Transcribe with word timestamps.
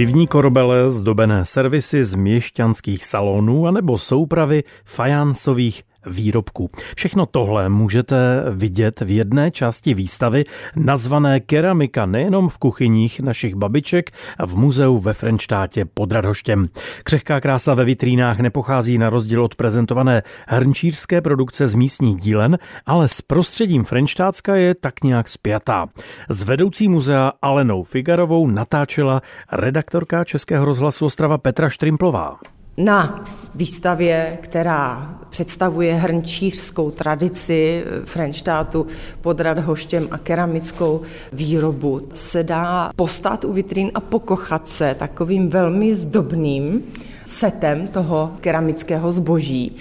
Pivní 0.00 0.26
korbele, 0.26 0.90
zdobené 0.90 1.44
servisy 1.44 2.04
z 2.04 2.14
měšťanských 2.14 3.04
salonů 3.04 3.66
anebo 3.66 3.98
soupravy 3.98 4.62
fajansových 4.84 5.82
výrobků. 6.06 6.70
Všechno 6.96 7.26
tohle 7.26 7.68
můžete 7.68 8.44
vidět 8.50 9.00
v 9.00 9.10
jedné 9.10 9.50
části 9.50 9.94
výstavy 9.94 10.44
nazvané 10.76 11.40
Keramika 11.40 12.06
nejenom 12.06 12.48
v 12.48 12.58
kuchyních 12.58 13.20
našich 13.20 13.54
babiček 13.54 14.10
v 14.46 14.56
muzeu 14.56 14.98
ve 14.98 15.12
Frenštátě 15.12 15.84
pod 15.84 16.12
Radhoštěm. 16.12 16.68
Křehká 17.04 17.40
krása 17.40 17.74
ve 17.74 17.84
vitrínách 17.84 18.38
nepochází 18.40 18.98
na 18.98 19.10
rozdíl 19.10 19.44
od 19.44 19.54
prezentované 19.54 20.22
hrnčířské 20.48 21.20
produkce 21.20 21.68
z 21.68 21.74
místních 21.74 22.16
dílen, 22.16 22.58
ale 22.86 23.08
s 23.08 23.22
prostředím 23.22 23.84
Frenštátska 23.84 24.56
je 24.56 24.74
tak 24.74 25.04
nějak 25.04 25.28
spjatá. 25.28 25.86
S 26.28 26.42
vedoucí 26.42 26.88
muzea 26.88 27.32
Alenou 27.42 27.82
Figarovou 27.82 28.46
natáčela 28.46 29.22
redaktorka 29.52 30.24
Českého 30.24 30.64
rozhlasu 30.64 31.04
Ostrava 31.04 31.38
Petra 31.38 31.68
Štrimplová. 31.68 32.38
Na 32.76 33.24
výstavě, 33.54 34.38
která 34.42 35.14
představuje 35.30 35.94
hrnčířskou 35.94 36.90
tradici 36.90 37.84
Frenštátu 38.04 38.86
pod 39.20 39.40
Radhoštěm 39.40 40.08
a 40.10 40.18
keramickou 40.18 41.02
výrobu, 41.32 42.00
se 42.14 42.42
dá 42.42 42.90
postát 42.96 43.44
u 43.44 43.52
vitrín 43.52 43.90
a 43.94 44.00
pokochat 44.00 44.68
se 44.68 44.94
takovým 44.94 45.50
velmi 45.50 45.94
zdobným 45.94 46.82
setem 47.24 47.86
toho 47.86 48.32
keramického 48.40 49.12
zboží. 49.12 49.76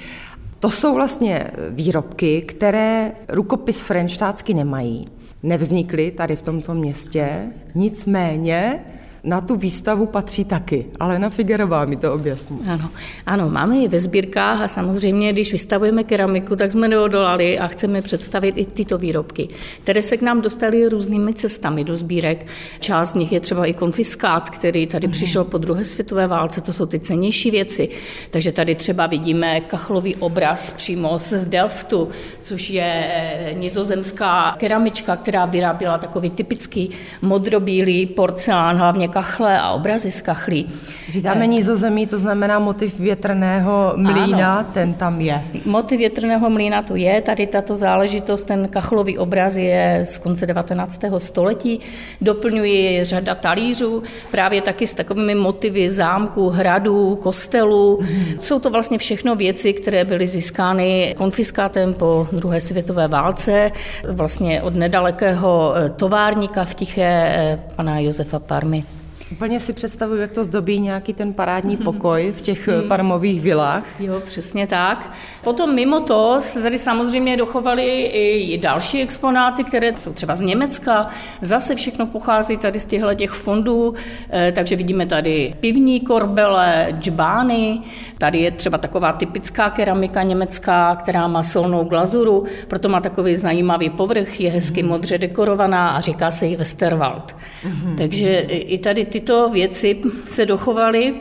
To 0.59 0.69
jsou 0.69 0.95
vlastně 0.95 1.51
výrobky, 1.69 2.41
které 2.41 3.11
rukopis 3.29 3.81
frenštátsky 3.81 4.53
nemají. 4.53 5.07
Nevznikly 5.43 6.11
tady 6.11 6.35
v 6.35 6.41
tomto 6.41 6.73
městě, 6.73 7.47
nicméně 7.75 8.79
na 9.23 9.41
tu 9.41 9.55
výstavu 9.55 10.05
patří 10.05 10.45
taky. 10.45 10.85
ale 10.99 11.19
na 11.19 11.29
Figerová 11.29 11.85
mi 11.85 11.95
to 11.95 12.13
objasní. 12.13 12.59
Ano, 12.67 12.89
ano, 13.25 13.49
máme 13.49 13.77
ji 13.77 13.87
ve 13.87 13.99
sbírkách 13.99 14.61
a 14.61 14.67
samozřejmě, 14.67 15.33
když 15.33 15.51
vystavujeme 15.51 16.03
keramiku, 16.03 16.55
tak 16.55 16.71
jsme 16.71 16.87
neodolali 16.87 17.59
a 17.59 17.67
chceme 17.67 18.01
představit 18.01 18.57
i 18.57 18.65
tyto 18.65 18.97
výrobky, 18.97 19.47
které 19.83 20.01
se 20.01 20.17
k 20.17 20.21
nám 20.21 20.41
dostaly 20.41 20.89
různými 20.89 21.33
cestami 21.33 21.83
do 21.83 21.95
sbírek. 21.95 22.45
Část 22.79 23.09
z 23.09 23.13
nich 23.13 23.31
je 23.31 23.39
třeba 23.39 23.65
i 23.65 23.73
konfiskát, 23.73 24.49
který 24.49 24.87
tady 24.87 25.07
mm. 25.07 25.13
přišel 25.13 25.43
po 25.43 25.57
druhé 25.57 25.83
světové 25.83 26.25
válce, 26.25 26.61
to 26.61 26.73
jsou 26.73 26.85
ty 26.85 26.99
cenější 26.99 27.51
věci. 27.51 27.89
Takže 28.31 28.51
tady 28.51 28.75
třeba 28.75 29.07
vidíme 29.07 29.61
kachlový 29.61 30.15
obraz 30.15 30.73
přímo 30.73 31.19
z 31.19 31.45
Delftu, 31.45 32.09
což 32.41 32.69
je 32.69 33.11
eh, 33.13 33.53
nizozemská 33.53 34.55
keramička, 34.57 35.15
která 35.15 35.45
vyráběla 35.45 35.97
takový 35.97 36.29
typický 36.29 36.89
modrobílý 37.21 38.05
porcelán, 38.05 38.77
hlavně 38.77 39.08
kachle 39.09 39.59
a 39.59 39.71
obrazy 39.71 40.11
z 40.11 40.21
kachlí. 40.21 40.69
Říkáme 41.09 41.47
nízozemí, 41.47 42.07
to 42.07 42.19
znamená 42.19 42.59
motiv 42.59 42.99
větrného 42.99 43.93
mlína, 43.95 44.55
ano. 44.55 44.69
ten 44.73 44.93
tam 44.93 45.21
je. 45.21 45.43
Motiv 45.65 45.99
větrného 45.99 46.49
mlína 46.49 46.81
to 46.81 46.95
je, 46.95 47.21
tady 47.21 47.47
tato 47.47 47.75
záležitost, 47.75 48.43
ten 48.43 48.67
kachlový 48.67 49.17
obraz 49.17 49.55
je 49.57 50.01
z 50.03 50.17
konce 50.17 50.45
19. 50.45 51.01
století, 51.17 51.79
doplňuji 52.21 53.03
řada 53.03 53.35
talířů, 53.35 54.03
právě 54.31 54.61
taky 54.61 54.87
s 54.87 54.93
takovými 54.93 55.35
motivy 55.35 55.89
zámků, 55.89 56.49
hradů, 56.49 57.15
kostelů. 57.15 57.99
Hmm. 58.01 58.25
Jsou 58.39 58.59
to 58.59 58.69
vlastně 58.69 58.97
všechno 58.97 59.35
věci, 59.35 59.73
které 59.73 60.05
byly 60.05 60.27
získány 60.27 61.15
konfiskátem 61.17 61.93
po 61.93 62.27
druhé 62.31 62.59
světové 62.59 63.07
válce, 63.07 63.71
vlastně 64.11 64.61
od 64.61 64.75
nedalekého 64.75 65.73
továrníka 65.95 66.65
v 66.65 66.75
Tiché 66.75 67.59
pana 67.75 67.99
Josefa 67.99 68.39
Parmy. 68.39 68.83
Úplně 69.31 69.59
si 69.59 69.73
představuju, 69.73 70.21
jak 70.21 70.31
to 70.31 70.43
zdobí 70.43 70.79
nějaký 70.79 71.13
ten 71.13 71.33
parádní 71.33 71.77
pokoj 71.85 72.33
v 72.37 72.41
těch 72.41 72.67
mm. 72.67 72.87
parmových 72.87 73.41
vilách. 73.41 73.83
Jo, 73.99 74.21
přesně 74.25 74.67
tak. 74.67 75.11
Potom 75.43 75.75
mimo 75.75 75.99
to 75.99 76.37
se 76.39 76.61
tady 76.61 76.77
samozřejmě 76.77 77.37
dochovaly 77.37 78.01
i 78.03 78.57
další 78.57 79.01
exponáty, 79.01 79.63
které 79.63 79.95
jsou 79.95 80.13
třeba 80.13 80.35
z 80.35 80.41
Německa. 80.41 81.07
Zase 81.41 81.75
všechno 81.75 82.07
pochází 82.07 82.57
tady 82.57 82.79
z 82.79 82.85
těchto 82.85 83.13
těch 83.13 83.29
fondů, 83.29 83.93
eh, 84.29 84.51
takže 84.51 84.75
vidíme 84.75 85.05
tady 85.05 85.53
pivní 85.59 85.99
korbele, 85.99 86.87
džbány, 86.99 87.81
tady 88.17 88.37
je 88.37 88.51
třeba 88.51 88.77
taková 88.77 89.11
typická 89.13 89.69
keramika 89.69 90.23
německá, 90.23 90.95
která 90.95 91.27
má 91.27 91.43
solnou 91.43 91.83
glazuru, 91.83 92.45
proto 92.67 92.89
má 92.89 93.01
takový 93.01 93.35
zajímavý 93.35 93.89
povrch, 93.89 94.39
je 94.41 94.51
hezky 94.51 94.83
mm. 94.83 94.89
modře 94.89 95.17
dekorovaná 95.17 95.89
a 95.89 95.99
říká 95.99 96.31
se 96.31 96.45
jí 96.45 96.55
Westerwald. 96.55 97.35
Mm. 97.63 97.95
Takže 97.97 98.39
i 98.49 98.77
tady 98.77 99.05
ty 99.05 99.18
tyto 99.19 99.49
věci 99.49 100.01
se 100.25 100.45
dochovaly. 100.45 101.15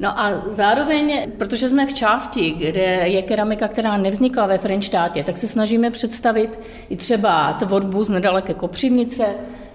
No 0.00 0.20
a 0.20 0.42
zároveň, 0.46 1.30
protože 1.38 1.68
jsme 1.68 1.86
v 1.86 1.94
části, 1.94 2.50
kde 2.50 2.82
je 3.04 3.22
keramika, 3.22 3.68
která 3.68 3.96
nevznikla 3.96 4.46
ve 4.46 4.58
Frenštátě, 4.58 5.24
tak 5.24 5.38
se 5.38 5.46
snažíme 5.46 5.90
představit 5.90 6.58
i 6.88 6.96
třeba 6.96 7.52
tvorbu 7.52 8.04
z 8.04 8.08
nedaleké 8.08 8.54
Kopřivnice, 8.54 9.24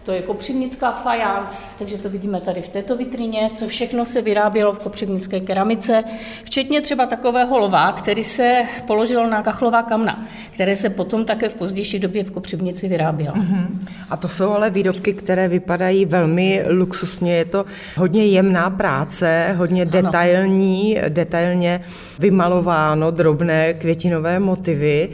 to 0.04 0.12
je 0.12 0.22
kopřivnická 0.22 0.92
fajánc, 0.92 1.64
takže 1.80 1.98
to 1.98 2.10
vidíme 2.10 2.42
tady 2.42 2.62
v 2.62 2.70
této 2.70 2.98
vitrině, 2.98 3.50
co 3.54 3.68
všechno 3.68 4.06
se 4.06 4.22
vyrábělo 4.22 4.74
v 4.74 4.80
kopřivnické 4.80 5.40
keramice, 5.40 6.04
včetně 6.44 6.82
třeba 6.82 7.06
takového 7.06 7.58
lva, 7.58 7.92
který 7.92 8.24
se 8.24 8.64
položil 8.88 9.28
na 9.28 9.42
kachlová 9.42 9.84
kamna, 9.84 10.26
které 10.52 10.76
se 10.76 10.90
potom 10.90 11.26
také 11.26 11.50
v 11.50 11.54
pozdější 11.54 12.00
době 12.00 12.24
v 12.24 12.32
kopřivnici 12.32 12.88
vyrábělo. 12.88 13.36
Uh-huh. 13.36 13.66
A 14.10 14.18
to 14.18 14.28
jsou 14.28 14.52
ale 14.52 14.70
výrobky, 14.70 15.14
které 15.14 15.48
vypadají 15.48 16.06
velmi 16.06 16.66
luxusně. 16.70 17.36
Je 17.36 17.46
to 17.46 17.66
hodně 17.98 18.26
jemná 18.26 18.70
práce, 18.70 19.54
hodně 19.58 19.86
detailní, 19.86 21.00
ano. 21.00 21.10
detailně 21.10 21.82
vymalováno, 22.20 23.12
drobné 23.12 23.74
květinové 23.74 24.40
motivy. 24.40 25.10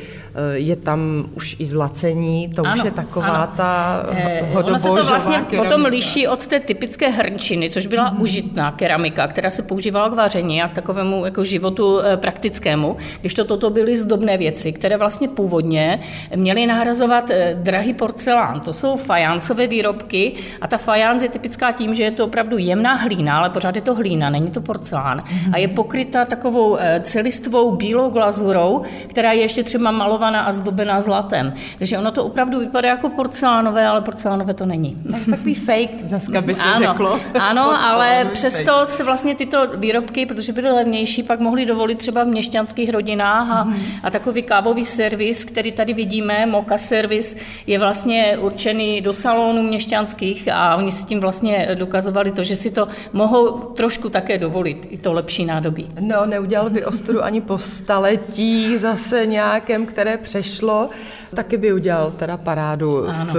Je 0.53 0.75
tam 0.75 1.25
už 1.35 1.56
i 1.59 1.66
zlacení, 1.66 2.50
to 2.50 2.66
ano, 2.66 2.75
už 2.75 2.84
je 2.84 2.91
taková 2.91 3.28
ano. 3.28 3.53
ta 3.56 4.03
eh, 4.12 4.41
Ono 4.75 4.96
se 4.96 5.02
to 5.02 5.08
vlastně 5.08 5.36
keramika. 5.36 5.63
potom 5.63 5.86
liší 5.86 6.28
od 6.28 6.47
té 6.47 6.59
typické 6.59 7.09
hrnčiny, 7.09 7.69
což 7.69 7.88
byla 7.88 8.12
mm-hmm. 8.12 8.22
užitná 8.22 8.72
keramika, 8.72 9.28
která 9.28 9.52
se 9.52 9.63
používala 9.63 10.09
k 10.09 10.13
vaření 10.13 10.62
a 10.62 10.68
k 10.68 10.74
takovému 10.74 11.25
jako 11.25 11.44
životu 11.44 12.00
eh, 12.00 12.18
praktickému, 12.18 12.97
když 13.22 13.34
to 13.34 13.46
toto 13.46 13.69
byly 13.69 13.97
zdobné 13.97 14.38
věci, 14.38 14.74
které 14.74 14.97
vlastně 14.97 15.28
původně 15.28 16.00
měly 16.36 16.68
nahrazovat 16.68 17.30
eh, 17.30 17.58
drahý 17.59 17.94
porcelán. 17.94 18.62
To 18.62 18.74
jsou 18.74 18.97
fajáncové 18.97 19.68
výrobky 19.68 20.34
a 20.62 20.68
ta 20.68 20.78
fajánc 20.78 21.24
je 21.24 21.30
typická 21.30 21.72
tím, 21.72 21.96
že 21.96 22.03
je 22.03 22.12
to 22.12 22.25
opravdu 22.25 22.57
jemná 22.57 22.94
hlína, 22.94 23.38
ale 23.38 23.50
pořád 23.50 23.75
je 23.75 23.81
to 23.81 23.96
hlína, 23.96 24.30
není 24.30 24.52
to 24.52 24.62
porcelán. 24.62 25.19
Mm-hmm. 25.19 25.53
A 25.53 25.57
je 25.57 25.68
pokryta 25.68 26.25
takovou 26.25 26.78
celistvou 27.02 27.75
bílou 27.75 28.09
glazurou, 28.09 28.81
která 29.07 29.31
je 29.31 29.42
ještě 29.42 29.63
třeba 29.63 29.92
malovaná 29.92 30.42
a 30.42 30.52
zdobená 30.52 31.02
zlatem. 31.02 31.53
Takže 31.78 31.97
ono 31.97 32.12
to 32.12 32.25
opravdu 32.25 32.59
vypadá 32.59 32.90
jako 32.90 33.09
porcelánové, 33.09 33.88
ale 33.88 34.02
porcelánové 34.02 34.53
to 34.53 34.64
není. 34.65 34.97
Takže 35.11 35.31
takový 35.31 35.55
fake 35.55 36.03
dneska 36.03 36.41
by 36.41 36.55
se 36.55 36.61
ano, 36.61 36.85
řeklo. 36.85 37.19
Ano, 37.39 37.85
ale 37.85 38.29
přesto 38.33 38.71
fake. 38.71 38.87
se 38.87 39.03
vlastně 39.03 39.35
tyto 39.35 39.67
výrobky, 39.75 40.25
protože 40.25 40.53
byly 40.53 40.71
levnější, 40.71 41.23
pak 41.23 41.39
mohly 41.39 41.65
dovolit 41.65 41.97
třeba 41.97 42.23
v 42.23 42.27
měšťanských 42.27 42.89
rodinách 42.89 43.49
a, 43.49 43.63
mm. 43.63 43.75
a 44.03 44.09
takový 44.09 44.43
kávový 44.43 44.85
servis, 44.85 45.45
který 45.45 45.71
tady 45.71 45.93
vidíme, 45.93 46.45
moka 46.45 46.77
servis, 46.77 47.37
je 47.67 47.79
vlastně 47.79 48.37
určený 48.41 49.01
do 49.01 49.13
salonů 49.13 49.63
měšťanských 49.63 50.49
a 50.53 50.75
oni 50.75 50.91
si 50.91 51.05
tím 51.05 51.19
vlastně 51.19 51.67
dokazovali 51.73 52.31
to, 52.31 52.43
že 52.43 52.55
si 52.55 52.71
to 52.71 52.87
mohou 53.13 53.51
trošku 53.51 54.09
také 54.09 54.37
dovolit, 54.37 54.87
i 54.89 54.97
to 54.97 55.13
lepší 55.13 55.45
nádobí. 55.45 55.89
No, 55.99 56.25
neudělal 56.25 56.69
by 56.69 56.85
ostru 56.85 57.23
ani 57.23 57.41
po 57.41 57.57
staletí 57.57 58.77
zase 58.77 59.25
nějakém, 59.25 59.85
které 59.85 60.17
přešlo, 60.17 60.89
taky 61.35 61.57
by 61.57 61.73
udělal 61.73 62.11
teda 62.11 62.37
parádu 62.37 63.05
v, 63.33 63.35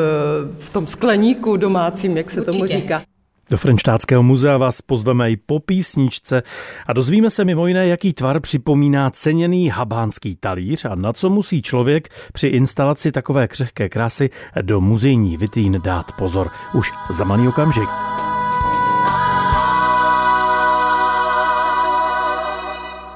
v 0.58 0.70
tom 0.70 0.87
skleníku 1.16 1.56
domácím, 1.56 2.16
jak 2.16 2.31
se 2.31 2.41
Určitě. 2.41 2.53
tomu 2.53 2.66
říká. 2.66 3.03
Do 3.50 3.56
Frenštátského 3.56 4.22
muzea 4.22 4.56
vás 4.56 4.82
pozveme 4.82 5.31
i 5.31 5.37
po 5.37 5.60
písničce 5.60 6.43
a 6.87 6.93
dozvíme 6.93 7.31
se 7.31 7.44
mimo 7.44 7.67
jiné, 7.67 7.87
jaký 7.87 8.12
tvar 8.12 8.41
připomíná 8.41 9.11
ceněný 9.11 9.69
habánský 9.69 10.37
talíř 10.37 10.85
a 10.85 10.94
na 10.94 11.12
co 11.12 11.31
musí 11.31 11.62
člověk 11.62 12.08
při 12.32 12.46
instalaci 12.49 13.12
takové 13.12 13.49
křehké 13.49 13.88
krásy 13.88 14.31
do 14.62 14.81
muzejní 14.81 15.37
vitrín 15.37 15.81
dát 15.85 16.12
pozor. 16.12 16.50
Už 16.75 16.93
za 17.11 17.25
malý 17.25 17.49
okamžik. 17.49 17.88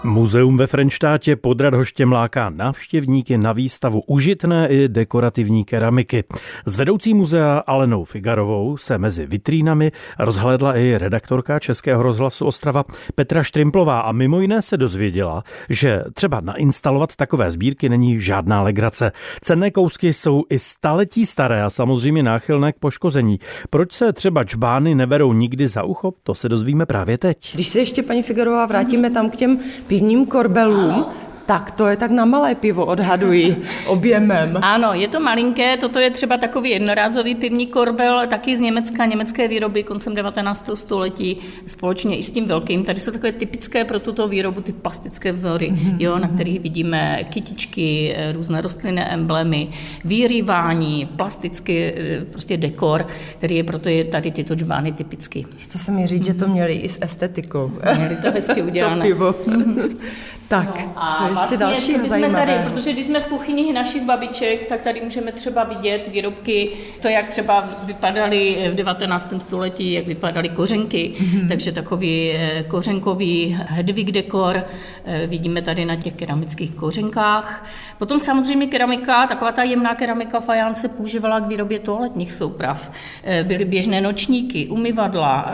Muzeum 0.04 0.56
ve 0.56 0.66
Frenštátě 0.66 1.36
pod 1.36 1.60
Radhoštěm 1.60 2.12
láká 2.12 2.50
návštěvníky 2.50 3.38
na 3.38 3.52
výstavu 3.52 4.02
užitné 4.06 4.68
i 4.68 4.88
dekorativní 4.88 5.64
keramiky. 5.64 6.24
S 6.66 6.76
vedoucí 6.76 7.14
muzea 7.14 7.58
Alenou 7.66 8.04
Figarovou 8.04 8.76
se 8.76 8.98
mezi 8.98 9.26
vitrínami 9.26 9.92
rozhlédla 10.18 10.76
i 10.76 10.98
redaktorka 10.98 11.58
Českého 11.58 12.02
rozhlasu 12.02 12.46
Ostrava 12.46 12.84
Petra 13.14 13.42
Štrimplová 13.42 14.00
a 14.00 14.12
mimo 14.12 14.40
jiné 14.40 14.62
se 14.62 14.76
dozvěděla, 14.76 15.44
že 15.70 16.04
třeba 16.14 16.40
nainstalovat 16.40 17.16
takové 17.16 17.50
sbírky 17.50 17.88
není 17.88 18.20
žádná 18.20 18.62
legrace. 18.62 19.12
Cenné 19.40 19.70
kousky 19.70 20.12
jsou 20.12 20.44
i 20.50 20.58
staletí 20.58 21.26
staré 21.26 21.62
a 21.62 21.70
samozřejmě 21.70 22.22
náchylné 22.22 22.72
k 22.72 22.78
poškození. 22.78 23.40
Proč 23.70 23.92
se 23.92 24.12
třeba 24.12 24.44
čbány 24.44 24.94
neberou 24.94 25.32
nikdy 25.32 25.68
za 25.68 25.82
ucho, 25.82 26.12
to 26.22 26.34
se 26.34 26.48
dozvíme 26.48 26.86
právě 26.86 27.18
teď. 27.18 27.54
Když 27.54 27.68
se 27.68 27.78
ještě 27.78 28.02
paní 28.02 28.22
Figarová 28.22 28.66
vrátíme 28.66 29.10
tam 29.10 29.30
k 29.30 29.36
těm 29.36 29.58
pivním 29.90 30.26
korbelům, 30.26 31.04
tak 31.50 31.70
to 31.70 31.86
je 31.86 31.96
tak 31.96 32.10
na 32.10 32.24
malé 32.24 32.54
pivo, 32.54 32.86
odhaduji 32.86 33.62
objemem. 33.86 34.58
Ano, 34.62 34.94
je 34.94 35.08
to 35.08 35.20
malinké, 35.20 35.76
toto 35.76 35.98
je 35.98 36.10
třeba 36.10 36.36
takový 36.36 36.70
jednorázový 36.70 37.34
pivní 37.34 37.66
korbel, 37.66 38.26
taky 38.26 38.56
z 38.56 38.60
Německa, 38.60 39.06
německé 39.06 39.48
výroby 39.48 39.82
koncem 39.82 40.14
19. 40.14 40.70
století, 40.74 41.36
společně 41.66 42.16
i 42.16 42.22
s 42.22 42.30
tím 42.30 42.46
velkým. 42.46 42.84
Tady 42.84 42.98
jsou 42.98 43.10
takové 43.10 43.32
typické 43.32 43.84
pro 43.84 44.00
tuto 44.00 44.28
výrobu 44.28 44.60
ty 44.60 44.72
plastické 44.72 45.32
vzory, 45.32 45.70
mm-hmm. 45.70 45.96
jo, 45.98 46.18
na 46.18 46.28
kterých 46.28 46.60
vidíme 46.60 47.24
kytičky, 47.30 48.16
různé 48.32 48.60
rostlinné 48.60 49.04
emblémy, 49.04 49.68
výrývání, 50.04 51.08
plastický 51.16 51.78
eh, 51.78 52.24
prostě 52.30 52.56
dekor, 52.56 53.06
který 53.38 53.56
je 53.56 53.64
proto 53.64 53.88
je 53.88 54.04
tady 54.04 54.30
tyto 54.30 54.54
džbány 54.54 54.92
typický. 54.92 55.46
Chce 55.58 55.78
se 55.78 55.92
mi 55.92 56.06
říct, 56.06 56.22
mm-hmm. 56.22 56.26
že 56.26 56.34
to 56.34 56.48
měli 56.48 56.74
i 56.74 56.88
s 56.88 56.98
estetikou. 57.02 57.72
Měli 57.96 58.16
to 58.16 58.30
hezky 58.30 58.62
udělané. 58.70 59.02
to 59.02 59.08
pivo. 59.08 59.34
Tak, 60.50 60.84
no, 60.86 60.92
a 60.96 61.14
co 61.16 61.22
ještě 61.22 61.34
vlastně, 61.34 61.58
dalšího 61.58 61.98
co 62.04 62.14
jsme 62.14 62.30
tady, 62.30 62.52
protože 62.64 62.92
když 62.92 63.06
jsme 63.06 63.20
v 63.20 63.26
kuchyni 63.26 63.72
našich 63.72 64.02
babiček, 64.02 64.66
tak 64.66 64.80
tady 64.80 65.00
můžeme 65.00 65.32
třeba 65.32 65.64
vidět 65.64 66.08
výrobky, 66.08 66.70
to, 67.02 67.08
jak 67.08 67.28
třeba 67.28 67.64
vypadaly 67.82 68.70
v 68.72 68.74
19. 68.74 69.34
století, 69.38 69.92
jak 69.92 70.06
vypadaly 70.06 70.48
kořenky, 70.48 71.12
mm-hmm. 71.18 71.48
takže 71.48 71.72
takový 71.72 72.30
eh, 72.30 72.64
kořenkový 72.68 73.58
hedvig 73.66 74.12
dekor, 74.12 74.64
eh, 75.04 75.26
vidíme 75.26 75.62
tady 75.62 75.84
na 75.84 75.96
těch 75.96 76.14
keramických 76.14 76.74
kořenkách. 76.74 77.66
Potom 77.98 78.20
samozřejmě 78.20 78.66
keramika, 78.66 79.26
taková 79.26 79.52
ta 79.52 79.62
jemná 79.62 79.94
keramika 79.94 80.40
fajance 80.40 80.88
používala 80.88 81.40
k 81.40 81.48
výrobě 81.48 81.78
toaletních 81.78 82.32
souprav. 82.32 82.90
Eh, 83.24 83.44
byly 83.44 83.64
běžné 83.64 84.00
nočníky, 84.00 84.66
umyvadla, 84.66 85.52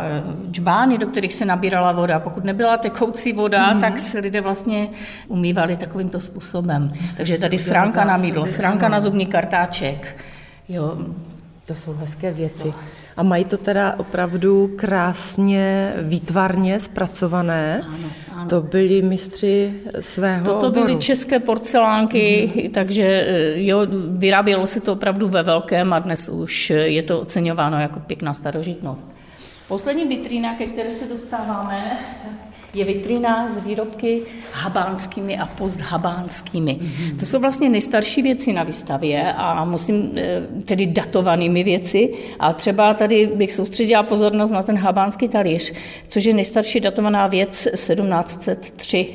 džbány, 0.51 0.99
do 0.99 1.07
kterých 1.07 1.35
se 1.35 1.45
nabírala 1.45 1.93
voda. 1.93 2.21
Pokud 2.21 2.45
nebyla 2.45 2.77
tekoucí 2.77 3.33
voda, 3.33 3.75
mm-hmm. 3.75 3.81
tak 3.81 3.99
se 3.99 4.19
lidé 4.19 4.41
vlastně 4.41 4.86
umývali 5.29 5.77
takovýmto 5.77 6.21
způsobem. 6.21 6.93
Takže 7.17 7.38
tady 7.38 7.59
schránka 7.59 8.05
na 8.05 8.17
mídlo, 8.17 8.47
schránka 8.47 8.88
na 8.88 9.00
zubní 9.00 9.27
kartáček. 9.27 10.17
Jo. 10.69 10.99
To 11.67 11.75
jsou 11.75 11.93
hezké 11.93 12.33
věci. 12.33 12.73
A 13.17 13.23
mají 13.23 13.44
to 13.44 13.56
teda 13.56 13.94
opravdu 13.99 14.71
krásně, 14.77 15.93
výtvarně 16.03 16.81
zpracované. 16.81 17.83
Ano, 17.87 18.11
ano. 18.33 18.49
To 18.49 18.61
byli 18.61 19.03
mistři 19.03 19.75
svého 20.00 20.44
Toto 20.44 20.67
oboru. 20.67 20.87
byly 20.87 20.99
české 20.99 21.38
porcelánky, 21.41 22.53
mm. 22.55 22.71
takže 22.71 23.03
eh, 23.03 23.62
jo, 23.62 23.87
vyrábělo 24.09 24.67
se 24.67 24.81
to 24.81 24.93
opravdu 24.93 25.29
ve 25.29 25.43
velkém 25.43 25.93
a 25.93 25.99
dnes 25.99 26.29
už 26.29 26.71
je 26.71 27.03
to 27.03 27.21
oceňováno 27.21 27.81
jako 27.81 28.00
pěkná 28.00 28.35
starožitnost. 28.35 29.09
Poslední 29.69 30.05
vitrína, 30.05 30.55
ke 30.55 30.67
které 30.67 30.94
se 30.94 31.09
dostáváme, 31.09 31.99
je 32.76 32.84
vitrina 32.84 33.49
s 33.49 33.61
výrobky 33.61 34.23
habánskými 34.52 35.38
a 35.38 35.46
posthabánskými. 35.46 36.73
Mm-hmm. 36.73 37.19
To 37.19 37.26
jsou 37.26 37.38
vlastně 37.38 37.69
nejstarší 37.69 38.23
věci 38.23 38.52
na 38.52 38.62
výstavě 38.62 39.32
a 39.32 39.64
musím 39.64 40.12
eh, 40.17 40.43
tedy 40.64 40.87
datovanými 40.87 41.64
věci. 41.64 42.12
A 42.40 42.52
třeba 42.52 42.94
tady 42.94 43.26
bych 43.26 43.52
soustředila 43.52 44.02
pozornost 44.02 44.50
na 44.50 44.62
ten 44.62 44.76
habánský 44.78 45.28
talíř, 45.28 45.73
což 46.08 46.25
je 46.25 46.34
nejstarší 46.34 46.81
datovaná 46.81 47.26
věc 47.26 47.69
1703 47.75 49.06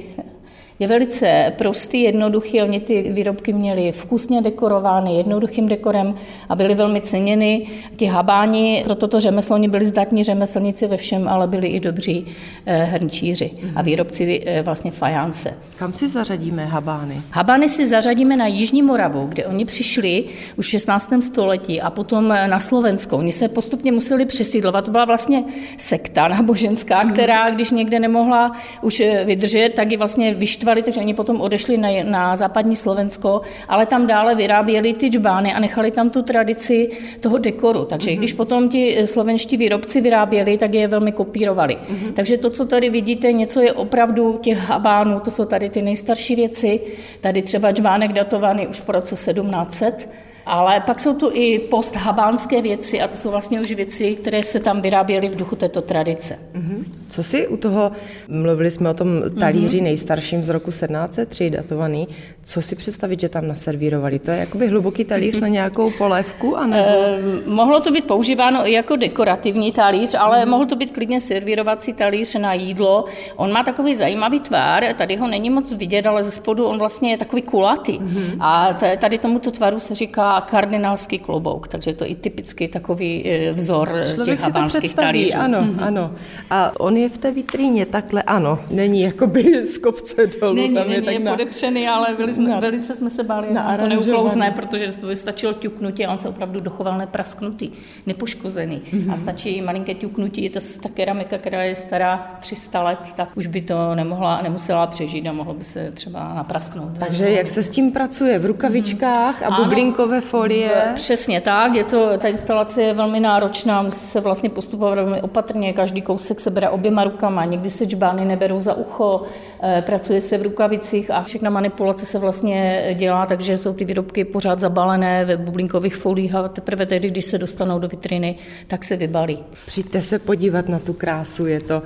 je 0.81 0.88
velice 0.88 1.54
prostý, 1.57 2.01
jednoduchý. 2.01 2.62
Oni 2.62 2.80
ty 2.80 3.12
výrobky 3.12 3.54
měli 3.54 3.92
vkusně 3.92 4.42
dekorovány, 4.42 5.16
jednoduchým 5.16 5.68
dekorem 5.68 6.16
a 6.50 6.56
byly 6.56 6.75
velmi 6.75 7.01
ceněny. 7.01 7.68
Ti 7.95 8.06
habáni 8.06 8.81
pro 8.86 8.95
toto 8.95 9.19
řemeslo, 9.19 9.56
oni 9.56 9.68
byli 9.68 9.86
zdatní 9.86 10.24
řemeslníci 10.24 10.88
ve 10.88 10.98
všem, 10.98 11.28
ale 11.28 11.48
byli 11.48 11.68
i 11.68 11.80
dobří 11.80 12.25
eh, 12.66 12.83
hrnčíři 12.83 13.51
a 13.75 13.81
výrobci 13.81 14.44
eh, 14.45 14.62
vlastně 14.62 14.92
fajance. 14.92 15.54
Kam 15.80 15.94
si 15.94 16.07
zařadíme 16.07 16.66
habány? 16.66 17.22
Habány 17.31 17.69
si 17.69 17.88
zařadíme 17.88 18.38
na 18.38 18.48
Jižní 18.48 18.81
Moravu, 18.81 19.25
kde 19.25 19.45
oni 19.45 19.66
přišli 19.66 20.24
už 20.57 20.66
v 20.66 20.69
16. 20.69 21.13
století 21.22 21.81
a 21.81 21.89
potom 21.89 22.31
eh, 22.31 22.48
na 22.48 22.60
Slovensko. 22.60 23.18
Oni 23.18 23.31
se 23.31 23.48
postupně 23.48 23.92
museli 23.92 24.25
přesídlovat. 24.25 24.86
To 24.86 24.92
byla 24.92 25.06
vlastně 25.06 25.44
sekta 25.78 26.28
náboženská, 26.28 27.10
která, 27.10 27.50
když 27.50 27.72
někde 27.72 28.00
nemohla 28.00 28.51
už 28.81 29.04
vydržet, 29.25 29.74
tak 29.75 29.92
ji 29.92 29.98
vlastně 29.98 30.33
vyštvala 30.33 30.70
využívali, 30.73 30.83
takže 30.83 31.00
oni 31.00 31.13
potom 31.13 31.41
odešli 31.41 31.77
na, 31.77 31.89
na 32.03 32.35
západní 32.35 32.75
Slovensko, 32.75 33.41
ale 33.68 33.85
tam 33.85 34.07
dále 34.07 34.35
vyráběli 34.35 34.94
ty 34.94 35.07
džbány 35.07 35.53
a 35.53 35.59
nechali 35.59 35.91
tam 35.91 36.09
tu 36.09 36.21
tradici 36.21 36.89
toho 37.19 37.38
dekoru. 37.38 37.85
Takže 37.85 38.12
mm-hmm. 38.12 38.18
když 38.18 38.33
potom 38.33 38.69
ti 38.69 38.97
slovenští 39.06 39.57
výrobci 39.57 40.01
vyráběli, 40.01 40.57
tak 40.57 40.73
je 40.73 40.88
velmi 40.88 41.12
kopírovali. 41.12 41.75
Mm-hmm. 41.77 42.13
Takže 42.13 42.38
to, 42.38 42.50
co 42.50 42.65
tady 42.65 42.89
vidíte, 42.89 43.31
něco 43.31 43.62
je 43.62 43.73
opravdu 43.73 44.39
těch 44.41 44.57
habánů, 44.57 45.19
to 45.19 45.31
jsou 45.31 45.45
tady 45.45 45.69
ty 45.69 45.81
nejstarší 45.81 46.35
věci. 46.35 46.79
Tady 47.21 47.41
třeba 47.41 47.71
džbánek 47.71 48.13
datovaný 48.13 48.68
už 48.68 48.79
po 48.79 48.91
roce 48.91 49.15
1700, 49.15 50.09
ale 50.45 50.79
pak 50.79 50.99
jsou 50.99 51.13
tu 51.13 51.29
i 51.33 51.59
posthabánské 51.59 52.61
věci 52.61 53.01
a 53.01 53.07
to 53.07 53.17
jsou 53.17 53.31
vlastně 53.31 53.61
už 53.61 53.71
věci, 53.71 54.15
které 54.15 54.43
se 54.43 54.59
tam 54.59 54.81
vyráběly 54.81 55.29
v 55.29 55.35
duchu 55.35 55.55
této 55.55 55.81
tradice. 55.81 56.39
Mm-hmm. 56.53 56.83
Co 57.09 57.23
si 57.23 57.47
u 57.47 57.57
toho, 57.57 57.91
mluvili 58.27 58.71
jsme 58.71 58.89
o 58.89 58.93
tom 58.93 59.07
talíři 59.39 59.77
mm-hmm. 59.77 59.83
nejstarším 59.83 60.43
z 60.43 60.49
roku 60.49 60.71
1703 60.71 61.49
datovaný, 61.49 62.07
co 62.43 62.61
si 62.61 62.75
představit, 62.75 63.19
že 63.19 63.29
tam 63.29 63.47
naservírovali? 63.47 64.19
To 64.19 64.31
je 64.31 64.38
jakoby 64.38 64.67
hluboký 64.67 65.05
talíř 65.05 65.35
mm-hmm. 65.35 65.41
na 65.41 65.47
nějakou 65.47 65.91
polévku? 65.91 66.57
Anebo... 66.57 66.81
Eh, 67.01 67.49
mohlo 67.49 67.79
to 67.79 67.91
být 67.91 68.05
používáno 68.07 68.67
i 68.67 68.71
jako 68.71 68.95
dekorativní 68.95 69.71
talíř, 69.71 70.15
ale 70.19 70.37
mm-hmm. 70.37 70.49
mohl 70.49 70.65
to 70.65 70.75
být 70.75 70.91
klidně 70.91 71.19
servírovací 71.19 71.94
talíř 71.94 72.35
na 72.35 72.53
jídlo. 72.53 73.05
On 73.35 73.51
má 73.51 73.63
takový 73.63 73.95
zajímavý 73.95 74.39
tvár, 74.39 74.83
tady 74.94 75.15
ho 75.15 75.27
není 75.27 75.49
moc 75.49 75.73
vidět, 75.73 76.07
ale 76.07 76.23
ze 76.23 76.31
spodu 76.31 76.65
on 76.65 76.79
vlastně 76.79 77.11
je 77.11 77.17
takový 77.17 77.41
kulatý. 77.41 77.99
Mm-hmm. 77.99 78.37
A 78.39 78.73
tady 78.97 79.17
tomuto 79.17 79.51
tvaru 79.51 79.79
se 79.79 79.95
říká 79.95 80.31
kardinálský 80.42 81.19
klobouk, 81.19 81.68
takže 81.68 81.94
to 81.94 82.04
je 82.04 82.10
i 82.10 82.16
typický 82.16 82.68
takový 82.68 83.24
eh, 83.25 83.54
vzor 83.54 84.01
Člověk 84.13 84.39
těch 84.39 84.45
habánských 84.45 84.95
talířů. 84.95 85.38
Ano, 85.38 85.62
mm-hmm. 85.62 85.83
ano. 85.83 86.12
A 86.50 86.72
on 86.80 86.98
je 86.98 87.10
v 87.10 87.18
té 87.18 87.31
vitríně 87.31 87.86
takhle, 87.86 88.22
ano, 88.22 88.60
není 88.69 89.01
jakoby 89.01 89.66
z 89.66 89.78
kopce 89.78 90.28
dolů. 90.28 90.56
Není, 90.56 90.75
tam 90.75 90.88
není, 90.88 90.95
je, 90.95 91.01
tak 91.01 91.13
je 91.13 91.19
na... 91.19 91.31
podepřený, 91.31 91.88
ale 91.88 92.16
byli 92.18 92.33
jsme, 92.33 92.50
na, 92.50 92.60
velice 92.60 92.94
jsme 92.95 93.10
se 93.10 93.24
báli, 93.24 93.54
na 93.54 93.78
to 93.78 93.88
neuklouzne, 93.88 94.51
protože 94.51 94.98
to 94.98 95.07
by 95.07 95.16
stačilo 95.16 95.54
ťuknutí 95.54 96.06
a 96.06 96.12
on 96.12 96.18
se 96.18 96.30
opravdu 96.30 96.60
dochoval 96.60 96.98
neprasknutý, 96.98 97.72
nepoškozený. 98.06 98.81
Mm-hmm. 98.94 99.13
A 99.13 99.18
stačí 99.18 99.62
malinké 99.62 99.94
ťuknutí, 99.94 100.44
je 100.44 100.50
to 100.50 100.60
ta 100.83 100.89
keramika, 100.89 101.38
která 101.38 101.63
je 101.63 101.75
stará 101.75 102.38
300 102.39 102.83
let, 102.83 103.00
tak 103.16 103.38
už 103.38 103.48
by 103.48 103.62
to 103.62 103.95
nemohla, 103.95 104.42
nemusela 104.42 104.88
přežít 104.88 105.28
a 105.28 105.31
mohlo 105.31 105.54
by 105.54 105.64
se 105.64 105.92
třeba 105.92 106.33
naprasknout. 106.33 106.97
Takže 107.00 107.31
jak 107.31 107.50
se 107.50 107.64
s 107.64 107.69
tím 107.69 107.92
pracuje? 107.92 108.40
V 108.40 108.45
rukavičkách 108.45 109.42
mm-hmm. 109.42 109.54
a 109.54 109.64
bublinkové 109.64 110.20
folie? 110.21 110.71
Přesně 110.95 111.42
tak, 111.42 111.75
je 111.75 111.83
to, 111.83 112.18
ta 112.18 112.28
instalace 112.28 112.83
je 112.83 112.94
velmi 112.94 113.19
náročná, 113.19 113.81
musí 113.81 114.06
se 114.06 114.19
vlastně 114.19 114.49
postupovat 114.49 114.95
velmi 114.95 115.21
opatrně, 115.21 115.73
každý 115.73 116.01
kousek 116.01 116.40
se 116.40 116.49
bere 116.49 116.69
oběma 116.69 117.04
rukama, 117.04 117.45
někdy 117.45 117.69
se 117.69 117.85
džbány 117.85 118.25
neberou 118.25 118.59
za 118.59 118.73
ucho, 118.73 119.23
eh, 119.63 119.83
pracuje 119.85 120.21
se 120.21 120.37
v 120.37 120.42
rukavicích 120.42 121.11
a 121.11 121.23
všechna 121.23 121.49
manipulace 121.49 122.06
se 122.06 122.19
vlastně 122.19 122.85
dělá, 122.97 123.25
takže 123.25 123.57
jsou 123.57 123.73
ty 123.73 123.85
výrobky 123.85 124.25
pořád 124.25 124.59
zabalené 124.59 125.25
ve 125.25 125.37
bublinkových 125.37 125.95
folích 125.95 126.35
a 126.35 126.47
teprve 126.47 126.85
tedy, 126.85 127.09
když 127.09 127.25
se 127.25 127.37
dostanou 127.37 127.80
do 127.80 127.87
vitriny, 127.87 128.35
tak 128.68 128.83
se 128.83 128.95
vybalí. 128.95 129.40
Přijďte 129.66 130.01
se 130.01 130.19
podívat 130.19 130.69
na 130.69 130.80
tu 130.80 130.94
krásu, 130.94 131.45
je 131.45 131.61
to 131.61 131.83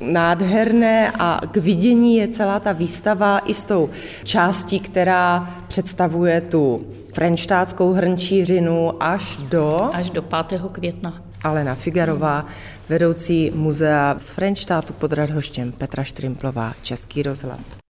nádherné 0.00 1.12
a 1.18 1.40
k 1.52 1.56
vidění 1.56 2.16
je 2.16 2.28
celá 2.28 2.60
ta 2.60 2.72
výstava 2.72 3.38
i 3.38 3.54
s 3.54 3.64
tou 3.64 3.90
částí, 4.24 4.80
která 4.80 5.50
představuje 5.68 6.40
tu 6.40 6.86
frenštátskou 7.14 7.92
hrnčířinu 7.92 9.02
až 9.02 9.36
do... 9.36 9.90
Až 9.92 10.10
do 10.10 10.22
5. 10.22 10.62
května. 10.72 11.22
Alena 11.44 11.74
Figarová, 11.74 12.46
vedoucí 12.88 13.50
muzea 13.54 14.14
z 14.18 14.30
Frenštátu 14.30 14.92
pod 14.92 15.12
Radhoštěm, 15.12 15.72
Petra 15.72 16.04
Štrimplová, 16.04 16.74
Český 16.82 17.22
rozhlas. 17.22 17.76